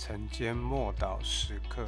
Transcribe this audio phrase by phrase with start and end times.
[0.00, 1.84] 晨间默祷时刻，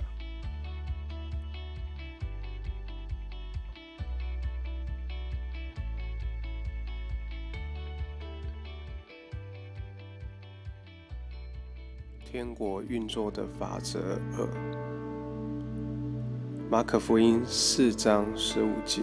[12.24, 14.48] 天国运作的法则二，
[16.68, 19.02] 马可福音四章十五节，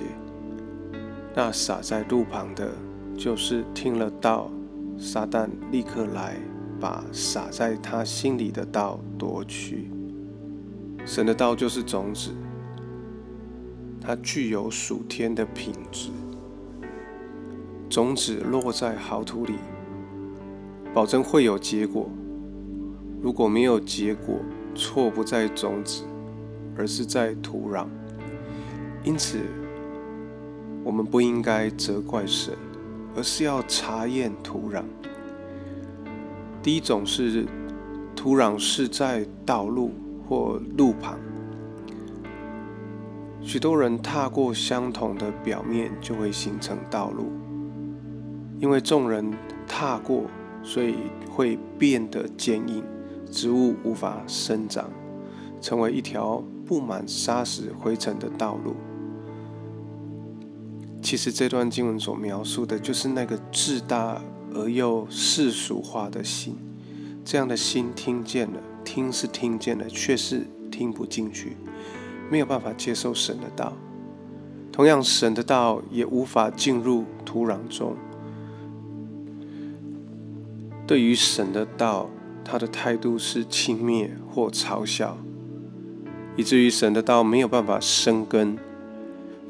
[1.34, 2.74] 那撒在路旁的，
[3.18, 4.52] 就是听了道，
[5.00, 6.36] 撒旦立刻来。
[6.80, 9.90] 把撒在他心里的道夺去。
[11.06, 12.32] 神的道就是种子，
[14.02, 16.10] 它具有属天的品质。
[17.90, 19.54] 种子落在好土里，
[20.94, 22.10] 保证会有结果。
[23.22, 24.40] 如果没有结果，
[24.76, 26.04] 错不在种子，
[26.78, 27.88] 而是在土壤。
[29.04, 29.40] 因此，
[30.84, 32.54] 我们不应该责怪神，
[33.16, 34.84] 而是要查验土壤。
[36.68, 37.46] 第一种是
[38.14, 39.94] 土壤是在道路
[40.28, 41.18] 或路旁，
[43.40, 47.32] 许多人踏过相同的表面就会形成道路，
[48.60, 49.32] 因为众人
[49.66, 50.24] 踏过，
[50.62, 50.96] 所以
[51.30, 52.84] 会变得坚硬，
[53.32, 54.92] 植物无法生长，
[55.62, 58.76] 成为一条布满沙石灰尘的道路。
[61.02, 64.22] 其实这段经文所描述的就是那个自大。
[64.58, 66.58] 而又世俗化的心，
[67.24, 71.56] 这样的心听见了，听是听见了，却是听不进去，
[72.32, 73.74] 没有办法接受神的道。
[74.72, 77.96] 同样，神的道也无法进入土壤中。
[80.88, 82.10] 对于神的道，
[82.44, 85.18] 他的态度是轻蔑或嘲笑，
[86.36, 88.58] 以至于神的道没有办法生根。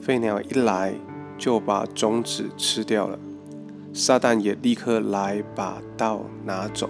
[0.01, 0.93] 飞鸟一来，
[1.37, 3.19] 就把种子吃掉了。
[3.97, 6.87] 撒旦也立刻来把刀拿走。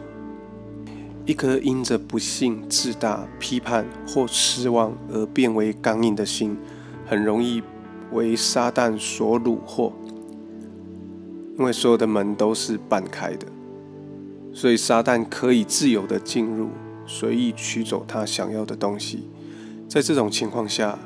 [1.25, 6.57] 一颗因着不幸、自大、批判或失望而变为刚硬的心，
[7.05, 7.63] 很容易
[8.11, 9.93] 为撒旦所虏获。
[11.57, 13.47] 因为所有的门都是半开的，
[14.51, 16.71] 所以撒旦可以自由的进入，
[17.05, 19.29] 随意取走他想要的东西。
[19.87, 20.99] 在这种情况下，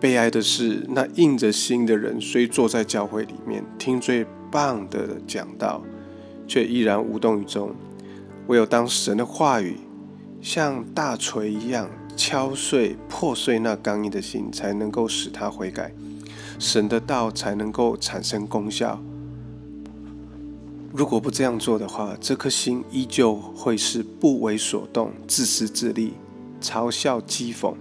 [0.00, 4.26] 悲哀的是，那硬着心的人虽坐在教会里面听最。
[4.50, 5.82] 棒的讲道，
[6.46, 7.74] 却依然无动于衷。
[8.48, 9.76] 唯有当神的话语
[10.40, 15.92] 像大锤一样敲碎、破碎那刚硬的心，才能够使他悔改，
[16.58, 19.02] 神的道才能够产生功效。
[20.92, 26.14] 如果不这样做的话，这颗心依旧会是不为所动、自私自利、
[26.60, 27.74] 嘲笑讥讽。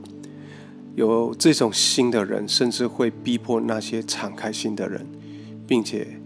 [0.96, 5.06] 有这种心的人，甚至会逼迫那些敞开心的人，
[5.68, 6.20] 并且。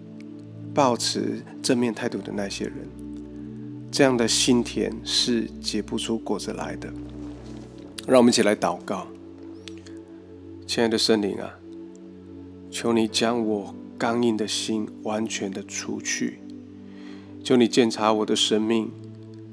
[0.74, 2.76] 保持正面态度的那些人，
[3.92, 6.92] 这样的心田是结不出果子来的。
[8.08, 9.08] 让我们一起来祷告，
[10.66, 11.60] 亲爱的圣灵啊，
[12.72, 16.40] 求你将我刚硬的心完全的除去，
[17.44, 18.90] 求你检查我的生命，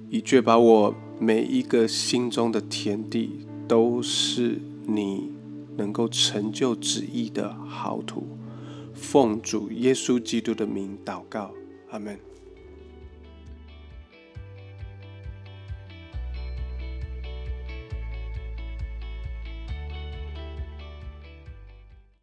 [0.09, 5.33] 以确保我每一个心中的田地都是你
[5.77, 8.27] 能够成就旨意的好土。
[9.09, 11.55] 奉主耶稣基督的名祷告，
[11.91, 12.19] 阿门。